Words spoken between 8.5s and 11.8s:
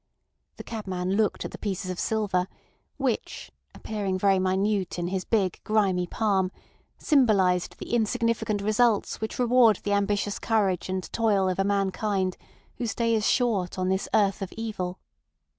results which reward the ambitious courage and toil of a